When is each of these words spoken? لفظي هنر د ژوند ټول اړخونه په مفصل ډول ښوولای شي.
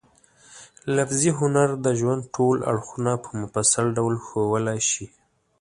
لفظي 0.95 1.31
هنر 1.39 1.69
د 1.85 1.87
ژوند 1.99 2.21
ټول 2.35 2.57
اړخونه 2.71 3.11
په 3.23 3.29
مفصل 3.41 3.85
ډول 3.97 4.13
ښوولای 4.25 4.79
شي. 4.91 5.05